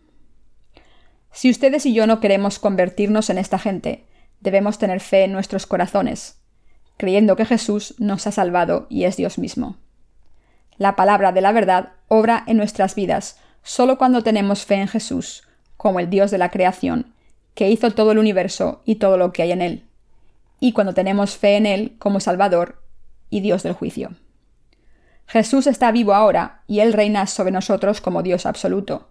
[1.32, 4.06] Si ustedes y yo no queremos convertirnos en esta gente,
[4.40, 6.40] debemos tener fe en nuestros corazones,
[6.96, 9.76] creyendo que Jesús nos ha salvado y es Dios mismo.
[10.76, 15.46] La palabra de la verdad obra en nuestras vidas solo cuando tenemos fe en Jesús,
[15.76, 17.12] como el Dios de la creación,
[17.54, 19.90] que hizo todo el universo y todo lo que hay en él,
[20.60, 22.82] y cuando tenemos fe en Él como Salvador
[23.30, 24.10] y Dios del juicio.
[25.26, 29.08] Jesús está vivo ahora y Él reina sobre nosotros como Dios absoluto.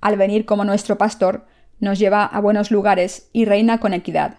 [0.00, 1.46] Al venir como nuestro pastor,
[1.80, 4.38] nos lleva a buenos lugares y reina con equidad,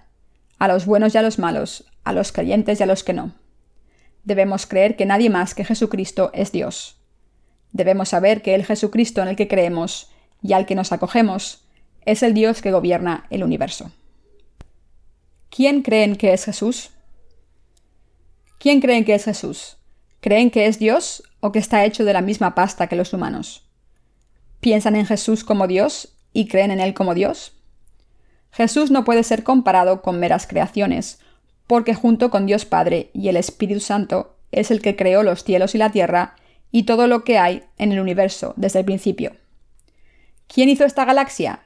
[0.58, 3.34] a los buenos y a los malos, a los creyentes y a los que no.
[4.24, 6.98] Debemos creer que nadie más que Jesucristo es Dios.
[7.72, 11.64] Debemos saber que el Jesucristo en el que creemos y al que nos acogemos
[12.06, 13.92] es el Dios que gobierna el universo.
[15.50, 16.92] ¿Quién creen que es Jesús?
[18.60, 19.78] ¿Quién creen que es Jesús?
[20.20, 23.64] ¿Creen que es Dios o que está hecho de la misma pasta que los humanos?
[24.60, 27.54] ¿Piensan en Jesús como Dios y creen en Él como Dios?
[28.52, 31.20] Jesús no puede ser comparado con meras creaciones,
[31.68, 35.76] porque junto con Dios Padre y el Espíritu Santo es el que creó los cielos
[35.76, 36.36] y la tierra
[36.72, 39.34] y todo lo que hay en el universo desde el principio.
[40.48, 41.62] ¿Quién hizo esta galaxia?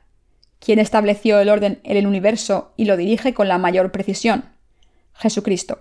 [0.59, 4.45] ¿Quién estableció el orden en el universo y lo dirige con la mayor precisión?
[5.13, 5.79] Jesucristo.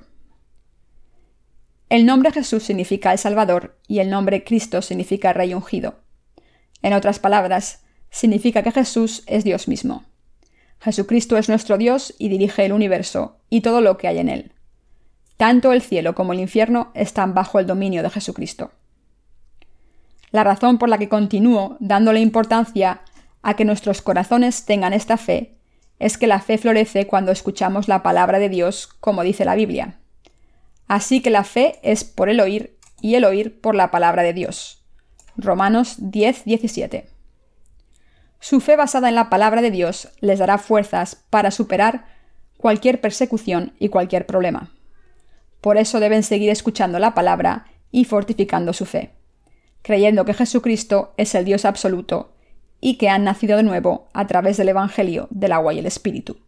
[1.88, 6.00] El nombre Jesús significa el Salvador y el nombre Cristo significa Rey ungido.
[6.80, 7.82] En otras palabras,
[8.12, 10.04] significa que Jesús es Dios mismo.
[10.80, 14.52] Jesucristo es nuestro Dios y dirige el universo y todo lo que hay en él.
[15.36, 18.70] Tanto el cielo como el infierno están bajo el dominio de Jesucristo.
[20.30, 23.00] La razón por la que continúo dándole importancia
[23.42, 25.56] a que nuestros corazones tengan esta fe
[25.98, 29.98] es que la fe florece cuando escuchamos la palabra de Dios, como dice la Biblia.
[30.86, 34.32] Así que la fe es por el oír y el oír por la palabra de
[34.32, 34.82] Dios.
[35.36, 37.11] Romanos 10, 17.
[38.42, 42.06] Su fe basada en la palabra de Dios les dará fuerzas para superar
[42.56, 44.72] cualquier persecución y cualquier problema.
[45.60, 49.12] Por eso deben seguir escuchando la palabra y fortificando su fe,
[49.82, 52.34] creyendo que Jesucristo es el Dios absoluto
[52.80, 56.40] y que han nacido de nuevo a través del Evangelio del agua y el Espíritu.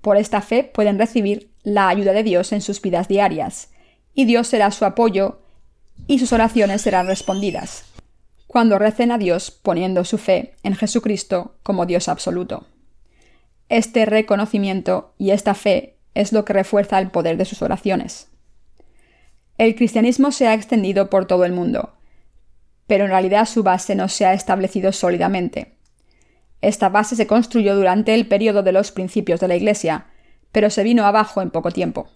[0.00, 3.68] Por esta fe pueden recibir la ayuda de Dios en sus vidas diarias,
[4.14, 5.42] y Dios será su apoyo
[6.06, 7.91] y sus oraciones serán respondidas,
[8.52, 12.66] cuando recen a Dios poniendo su fe en Jesucristo como Dios absoluto.
[13.70, 18.28] Este reconocimiento y esta fe es lo que refuerza el poder de sus oraciones.
[19.56, 21.94] El cristianismo se ha extendido por todo el mundo,
[22.86, 25.78] pero en realidad su base no se ha establecido sólidamente.
[26.60, 30.08] Esta base se construyó durante el periodo de los principios de la Iglesia,
[30.52, 32.10] pero se vino abajo en poco tiempo.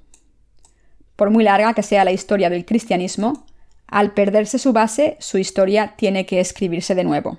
[1.17, 3.46] Por muy larga que sea la historia del cristianismo,
[3.87, 7.39] al perderse su base, su historia tiene que escribirse de nuevo.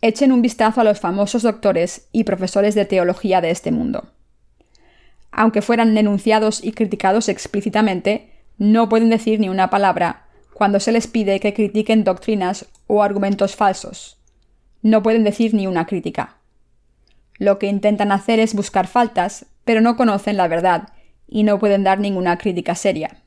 [0.00, 4.10] Echen un vistazo a los famosos doctores y profesores de teología de este mundo.
[5.30, 11.06] Aunque fueran denunciados y criticados explícitamente, no pueden decir ni una palabra cuando se les
[11.06, 14.18] pide que critiquen doctrinas o argumentos falsos.
[14.82, 16.36] No pueden decir ni una crítica.
[17.38, 20.90] Lo que intentan hacer es buscar faltas, pero no conocen la verdad
[21.28, 23.22] y no pueden dar ninguna crítica seria.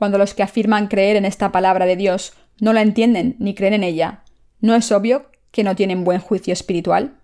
[0.00, 3.74] Cuando los que afirman creer en esta palabra de Dios no la entienden ni creen
[3.74, 4.22] en ella,
[4.62, 7.18] ¿no es obvio que no tienen buen juicio espiritual?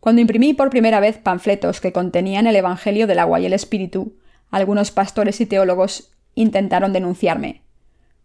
[0.00, 4.16] Cuando imprimí por primera vez panfletos que contenían el Evangelio del agua y el Espíritu,
[4.50, 7.60] algunos pastores y teólogos intentaron denunciarme,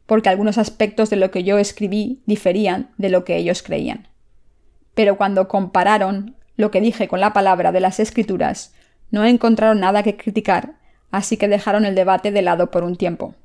[0.05, 4.07] porque algunos aspectos de lo que yo escribí diferían de lo que ellos creían.
[4.93, 8.73] Pero cuando compararon lo que dije con la palabra de las Escrituras,
[9.09, 10.75] no encontraron nada que criticar,
[11.11, 13.35] así que dejaron el debate de lado por un tiempo.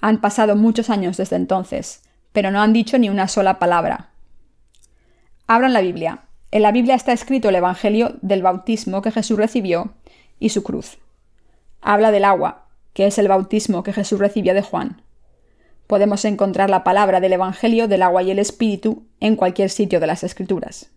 [0.00, 2.02] Han pasado muchos años desde entonces,
[2.32, 4.10] pero no han dicho ni una sola palabra.
[5.46, 6.24] Abran la Biblia.
[6.50, 9.94] En la Biblia está escrito el Evangelio del bautismo que Jesús recibió
[10.38, 10.98] y su cruz.
[11.80, 15.02] Habla del agua, que es el bautismo que Jesús recibió de Juan.
[15.86, 20.06] Podemos encontrar la palabra del Evangelio del agua y el Espíritu en cualquier sitio de
[20.08, 20.90] las Escrituras.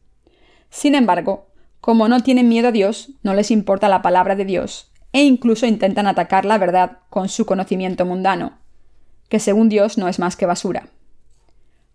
[0.70, 1.48] Sin embargo,
[1.80, 5.66] como no tienen miedo a Dios, no les importa la palabra de Dios, e incluso
[5.66, 8.58] intentan atacar la verdad con su conocimiento mundano,
[9.28, 10.88] que según Dios no es más que basura.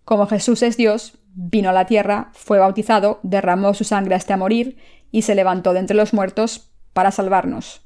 [0.05, 4.77] Como Jesús es Dios, vino a la tierra, fue bautizado, derramó su sangre hasta morir
[5.11, 7.83] y se levantó de entre los muertos para salvarnos.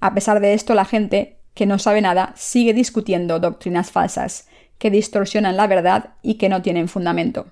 [0.00, 4.48] A pesar de esto, la gente que no sabe nada sigue discutiendo doctrinas falsas,
[4.78, 7.48] que distorsionan la verdad y que no tienen fundamento.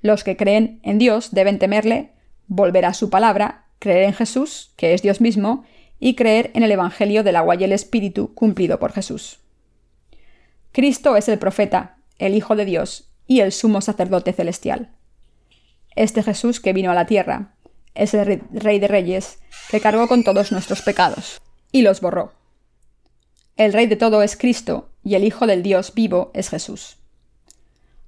[0.00, 2.12] Los que creen en Dios deben temerle,
[2.46, 5.64] volver a su palabra, creer en Jesús, que es Dios mismo,
[6.00, 9.38] y creer en el Evangelio del agua y el Espíritu cumplido por Jesús.
[10.72, 14.90] Cristo es el profeta, el Hijo de Dios y el sumo sacerdote celestial.
[15.94, 17.54] Este Jesús que vino a la tierra
[17.94, 19.38] es el Rey de Reyes
[19.70, 22.32] que cargó con todos nuestros pecados y los borró.
[23.56, 26.96] El Rey de todo es Cristo, y el Hijo del Dios vivo es Jesús.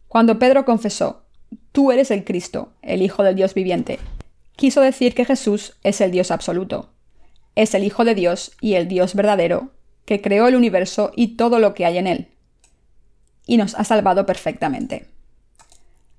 [0.08, 1.26] Cuando Pedro confesó,
[1.72, 3.98] Tú eres el Cristo, el Hijo del Dios viviente,
[4.56, 6.91] quiso decir que Jesús es el Dios absoluto,
[7.54, 9.72] es el Hijo de Dios y el Dios verdadero,
[10.04, 12.28] que creó el universo y todo lo que hay en él,
[13.46, 15.08] y nos ha salvado perfectamente.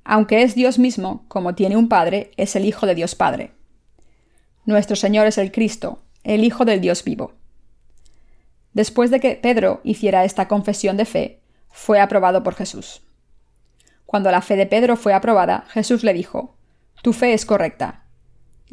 [0.03, 3.51] Aunque es Dios mismo, como tiene un Padre, es el Hijo de Dios Padre.
[4.65, 7.33] Nuestro Señor es el Cristo, el Hijo del Dios vivo.
[8.73, 13.01] Después de que Pedro hiciera esta confesión de fe, fue aprobado por Jesús.
[14.05, 16.55] Cuando la fe de Pedro fue aprobada, Jesús le dijo,
[17.01, 18.02] Tu fe es correcta.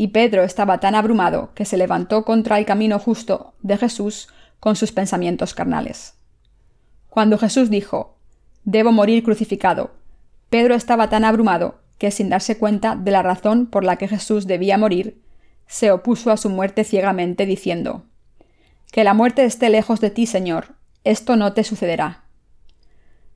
[0.01, 4.29] Y Pedro estaba tan abrumado que se levantó contra el camino justo de Jesús
[4.59, 6.15] con sus pensamientos carnales.
[7.11, 8.17] Cuando Jesús dijo,
[8.65, 9.91] Debo morir crucificado,
[10.49, 14.47] Pedro estaba tan abrumado que sin darse cuenta de la razón por la que Jesús
[14.47, 15.21] debía morir,
[15.67, 18.07] se opuso a su muerte ciegamente, diciendo,
[18.93, 22.25] Que la muerte esté lejos de ti, Señor, esto no te sucederá.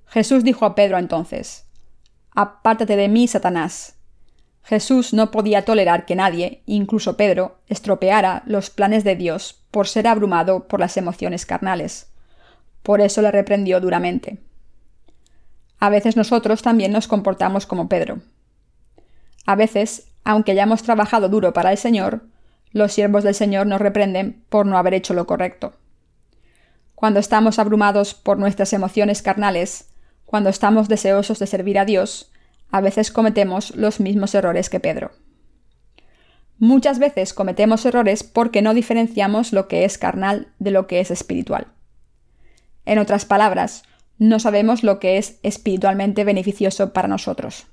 [0.06, 1.66] Jesús dijo a Pedro entonces,
[2.34, 3.98] Apártate de mí, Satanás.
[4.64, 10.08] Jesús no podía tolerar que nadie, incluso Pedro, estropeara los planes de Dios por ser
[10.08, 12.10] abrumado por las emociones carnales.
[12.82, 14.38] Por eso le reprendió duramente.
[15.78, 18.20] A veces nosotros también nos comportamos como Pedro.
[19.44, 22.22] A veces, aunque hayamos trabajado duro para el Señor,
[22.72, 25.74] los siervos del Señor nos reprenden por no haber hecho lo correcto.
[26.94, 29.90] Cuando estamos abrumados por nuestras emociones carnales,
[30.24, 32.32] cuando estamos deseosos de servir a Dios,
[32.75, 35.12] a veces cometemos los mismos errores que Pedro.
[36.59, 41.12] Muchas veces cometemos errores porque no diferenciamos lo que es carnal de lo que es
[41.12, 41.68] espiritual.
[42.85, 43.85] En otras palabras,
[44.18, 47.68] no sabemos lo que es espiritualmente beneficioso para nosotros.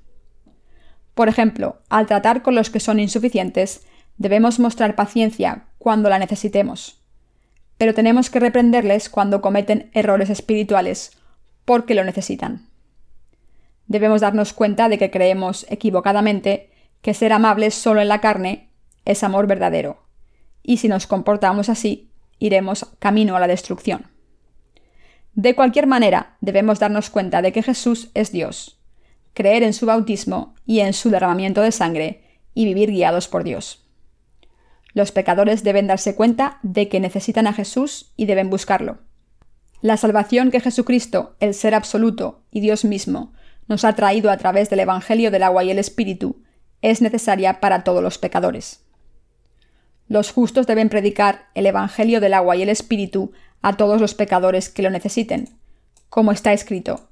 [1.16, 3.82] Por ejemplo, al tratar con los que son insuficientes,
[4.20, 7.02] debemos mostrar paciencia cuando la necesitemos.
[7.80, 11.18] Pero tenemos que reprenderles cuando cometen errores espirituales
[11.66, 12.71] porque lo necesitan.
[13.92, 16.72] Debemos darnos cuenta de que creemos equivocadamente
[17.02, 18.70] que ser amables solo en la carne
[19.04, 20.02] es amor verdadero,
[20.64, 24.08] y si nos comportamos así, iremos camino a la destrucción.
[25.36, 28.80] De cualquier manera, debemos darnos cuenta de que Jesús es Dios,
[29.34, 32.24] creer en su bautismo y en su derramamiento de sangre,
[32.54, 33.86] y vivir guiados por Dios.
[34.94, 39.00] Los pecadores deben darse cuenta de que necesitan a Jesús y deben buscarlo.
[39.82, 43.34] La salvación que Jesucristo, el Ser absoluto y Dios mismo,
[43.72, 46.44] nos ha traído a través del Evangelio del agua y el Espíritu,
[46.82, 48.82] es necesaria para todos los pecadores.
[50.10, 54.68] Los justos deben predicar el Evangelio del agua y el Espíritu a todos los pecadores
[54.68, 55.58] que lo necesiten,
[56.10, 57.08] como está escrito.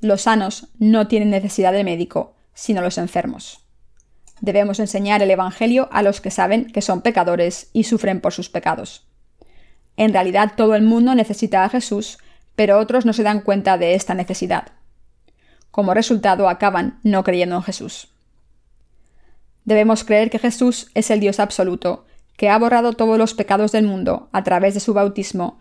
[0.00, 3.66] Los sanos no tienen necesidad de médico, sino los enfermos.
[4.40, 8.48] Debemos enseñar el Evangelio a los que saben que son pecadores y sufren por sus
[8.48, 9.08] pecados.
[9.96, 12.18] En realidad todo el mundo necesita a Jesús,
[12.54, 14.77] pero otros no se dan cuenta de esta necesidad.
[15.70, 18.08] Como resultado acaban no creyendo en Jesús.
[19.64, 22.06] Debemos creer que Jesús es el Dios absoluto,
[22.36, 25.58] que ha borrado todos los pecados del mundo a través de su bautismo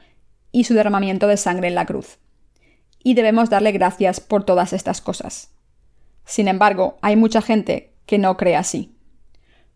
[0.52, 2.20] y su derramamiento de sangre en la cruz.
[3.04, 5.52] Y debemos darle gracias por todas estas cosas.
[6.26, 8.98] Sin embargo, hay mucha gente que no cree así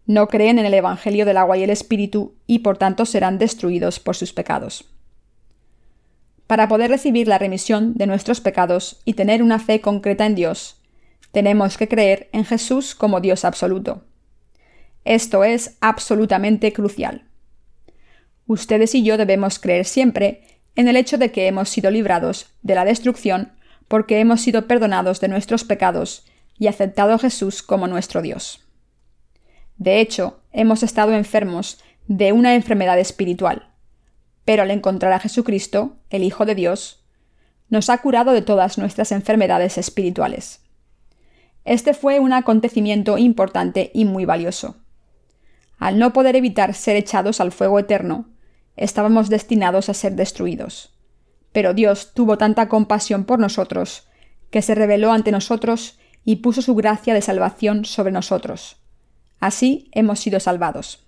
[0.06, 4.00] no creen en el Evangelio del agua y el Espíritu y por tanto serán destruidos
[4.00, 4.86] por sus pecados.
[6.52, 10.82] Para poder recibir la remisión de nuestros pecados y tener una fe concreta en Dios,
[11.32, 14.04] tenemos que creer en Jesús como Dios absoluto.
[15.06, 17.24] Esto es absolutamente crucial.
[18.48, 20.44] Ustedes y yo debemos creer siempre
[20.76, 23.54] en el hecho de que hemos sido librados de la destrucción
[23.88, 26.26] porque hemos sido perdonados de nuestros pecados
[26.60, 28.68] y aceptado a Jesús como nuestro Dios.
[29.78, 33.71] De hecho, hemos estado enfermos de una enfermedad espiritual.
[34.46, 37.04] Pero al encontrar a Jesucristo, el Hijo de Dios,
[37.70, 40.62] nos ha curado de todas nuestras enfermedades espirituales.
[41.64, 44.78] Este fue un acontecimiento importante y muy valioso.
[45.78, 48.30] Al no poder evitar ser echados al fuego eterno,
[48.76, 50.94] estábamos destinados a ser destruidos.
[51.52, 54.08] Pero Dios tuvo tanta compasión por nosotros,
[54.50, 58.82] que se reveló ante nosotros y puso su gracia de salvación sobre nosotros
[59.42, 61.04] Así hemos sido salvados.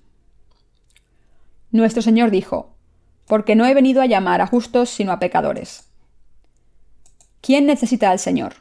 [1.70, 2.73] Nuestro Señor dijo,
[3.28, 5.90] porque no he venido a llamar a justos sino a pecadores.
[7.42, 8.56] ¿Quién necesita al Señor?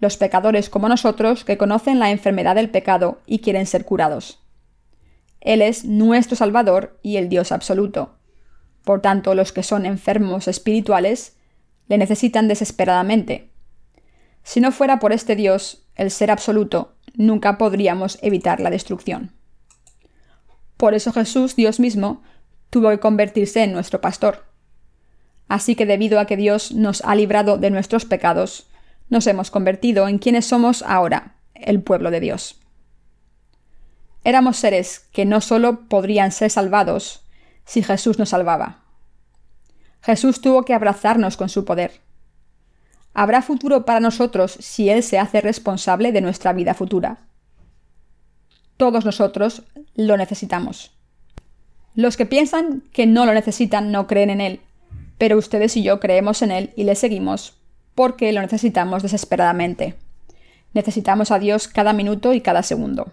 [0.00, 4.40] Los pecadores como nosotros que conocen la enfermedad del pecado y quieren ser curados.
[5.40, 8.16] Él es nuestro Salvador y el Dios absoluto.
[8.84, 11.36] Por tanto, los que son enfermos espirituales
[11.88, 13.50] le necesitan desesperadamente.
[14.42, 19.32] Si no fuera por este Dios, el ser absoluto, nunca podríamos evitar la destrucción.
[20.76, 22.22] Por eso Jesús, Dios mismo,
[22.74, 24.46] tuvo que convertirse en nuestro pastor.
[25.46, 28.66] Así que debido a que Dios nos ha librado de nuestros pecados,
[29.08, 32.58] nos hemos convertido en quienes somos ahora, el pueblo de Dios.
[34.24, 37.22] Éramos seres que no solo podrían ser salvados
[37.64, 38.82] si Jesús nos salvaba.
[40.02, 42.00] Jesús tuvo que abrazarnos con su poder.
[43.12, 47.28] Habrá futuro para nosotros si Él se hace responsable de nuestra vida futura.
[48.76, 49.62] Todos nosotros
[49.94, 50.90] lo necesitamos.
[51.94, 54.60] Los que piensan que no lo necesitan no creen en Él,
[55.18, 57.60] pero ustedes y yo creemos en Él y le seguimos
[57.94, 59.94] porque lo necesitamos desesperadamente.
[60.72, 63.12] Necesitamos a Dios cada minuto y cada segundo.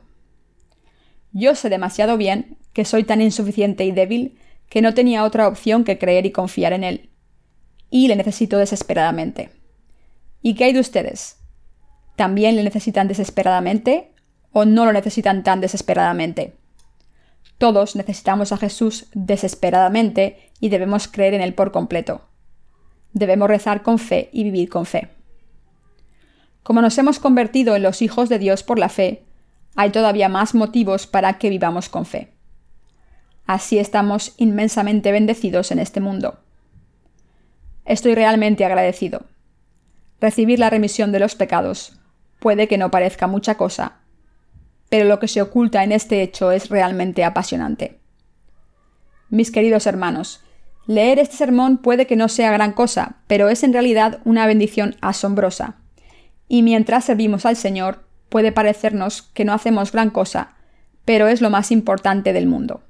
[1.32, 5.84] Yo sé demasiado bien que soy tan insuficiente y débil que no tenía otra opción
[5.84, 7.10] que creer y confiar en Él.
[7.90, 9.52] Y le necesito desesperadamente.
[10.42, 11.38] ¿Y qué hay de ustedes?
[12.16, 14.12] ¿También le necesitan desesperadamente
[14.52, 16.56] o no lo necesitan tan desesperadamente?
[17.62, 22.24] Todos necesitamos a Jesús desesperadamente y debemos creer en Él por completo.
[23.14, 25.10] Debemos rezar con fe y vivir con fe.
[26.64, 29.26] Como nos hemos convertido en los hijos de Dios por la fe,
[29.76, 32.34] hay todavía más motivos para que vivamos con fe.
[33.46, 36.40] Así estamos inmensamente bendecidos en este mundo.
[37.86, 39.28] Estoy realmente agradecido.
[40.20, 42.00] Recibir la remisión de los pecados
[42.40, 44.01] puede que no parezca mucha cosa,
[44.92, 48.02] pero lo que se oculta en este hecho es realmente apasionante.
[49.30, 50.42] Mis queridos hermanos,
[50.86, 54.98] leer este sermón puede que no sea gran cosa, pero es en realidad una bendición
[55.00, 55.78] asombrosa.
[56.50, 60.56] Y mientras servimos al Señor, puede parecernos que no hacemos gran cosa,
[61.06, 62.82] pero es lo más importante del mundo.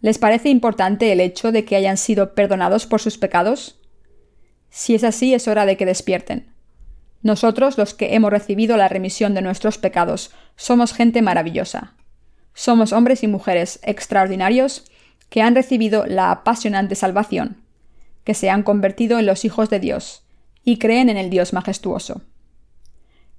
[0.00, 3.78] ¿Les parece importante el hecho de que hayan sido perdonados por sus pecados?
[4.70, 6.57] Si es así, es hora de que despierten.
[7.22, 11.94] Nosotros, los que hemos recibido la remisión de nuestros pecados, somos gente maravillosa.
[12.54, 14.84] Somos hombres y mujeres extraordinarios
[15.28, 17.58] que han recibido la apasionante salvación,
[18.24, 20.24] que se han convertido en los hijos de Dios
[20.64, 22.22] y creen en el Dios majestuoso.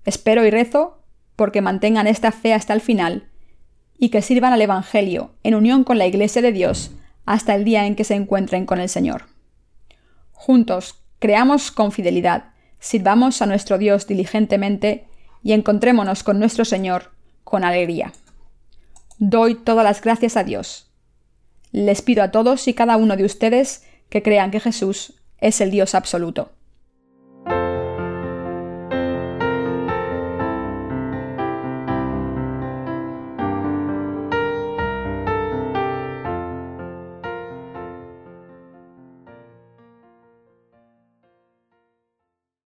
[0.06, 1.04] Espero y rezo
[1.36, 3.30] porque mantengan esta fe hasta el final
[3.98, 6.92] y que sirvan al Evangelio en unión con la Iglesia de Dios
[7.26, 9.26] hasta el día en que se encuentren con el Señor.
[10.32, 15.08] Juntos, creamos con fidelidad, sirvamos a nuestro Dios diligentemente
[15.44, 17.12] y encontrémonos con nuestro Señor
[17.44, 18.14] con alegría.
[19.18, 20.90] Doy todas las gracias a Dios.
[21.72, 25.72] Les pido a todos y cada uno de ustedes que crean que Jesús es el
[25.72, 26.52] Dios absoluto.